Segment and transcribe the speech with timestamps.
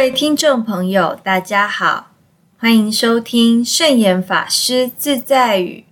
[0.00, 2.12] 各位听众朋友，大家好，
[2.56, 5.84] 欢迎收听圣严法师自在语。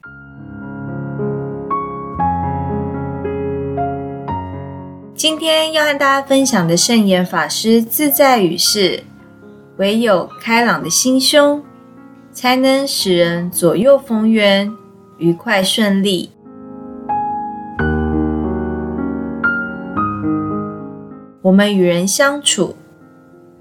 [5.15, 9.05] 今天要和大家分享的圣严法师自在语是：
[9.77, 11.63] 唯有开朗的心胸，
[12.33, 14.75] 才能使人左右逢源，
[15.19, 16.30] 愉快顺利。
[21.43, 22.74] 我们与人相处。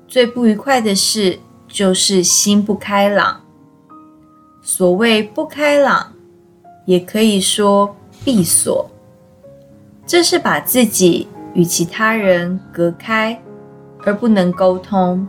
[0.07, 3.41] 最不愉快的事就是心不开朗。
[4.61, 6.13] 所谓不开朗，
[6.85, 8.89] 也可以说闭锁，
[10.05, 13.41] 这是把自己与其他人隔开，
[14.05, 15.27] 而不能沟通。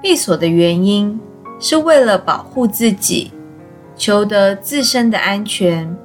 [0.00, 1.20] 闭锁的原因
[1.60, 3.32] 是为了保护自己，
[3.96, 5.96] 求得自身的安全，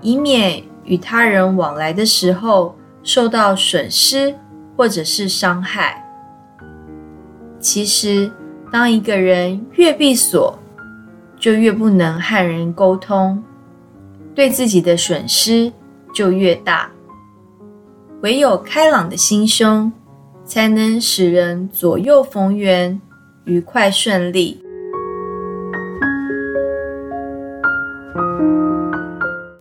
[0.00, 4.34] 以免与他人往来的时候受到损失
[4.76, 6.04] 或者是伤害。
[7.60, 8.32] 其实，
[8.72, 10.58] 当一个人越闭锁，
[11.38, 13.44] 就越不能和人沟通，
[14.34, 15.70] 对自己的损失
[16.14, 16.90] 就越大。
[18.22, 19.92] 唯有开朗的心胸，
[20.42, 22.98] 才能使人左右逢源，
[23.44, 24.62] 愉快顺利。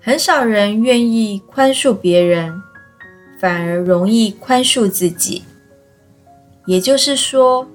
[0.01, 2.61] 很少人愿意宽恕别人，
[3.41, 5.43] 反而容易宽恕自己。
[6.65, 7.67] 也就是说。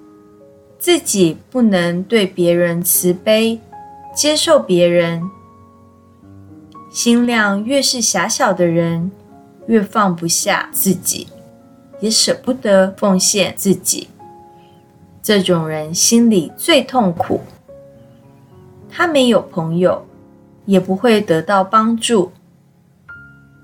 [0.84, 3.58] 自己不能对别人慈悲，
[4.14, 5.30] 接受别人，
[6.90, 9.10] 心量越是狭小的人，
[9.66, 11.28] 越放不下自己，
[12.00, 14.10] 也舍不得奉献自己。
[15.22, 17.40] 这种人心里最痛苦。
[18.90, 20.04] 他没有朋友，
[20.66, 22.30] 也不会得到帮助。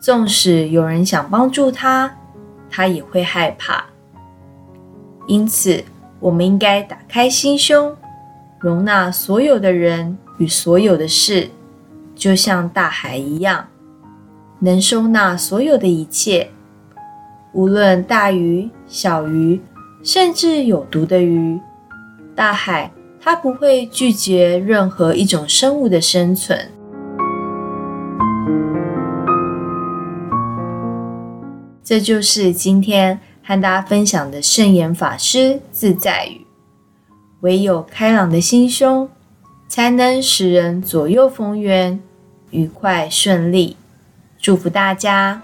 [0.01, 2.17] 纵使有人想帮助他，
[2.71, 3.85] 他也会害怕。
[5.27, 5.85] 因此。
[6.21, 7.97] 我们应该打开心胸，
[8.59, 11.49] 容纳所有的人与所有的事，
[12.15, 13.69] 就像大海一样，
[14.59, 16.51] 能收纳所有的一切，
[17.55, 19.59] 无论大鱼、小鱼，
[20.03, 21.59] 甚至有毒的鱼。
[22.35, 26.71] 大海它不会拒绝任何一种生物的生存。
[31.83, 33.19] 这就是今天。
[33.43, 36.47] 和大家分享的圣言法师自在语：
[37.41, 39.09] 唯有开朗的心胸，
[39.69, 42.01] 才能使人左右逢源，
[42.51, 43.77] 愉快顺利。
[44.39, 45.43] 祝福大家！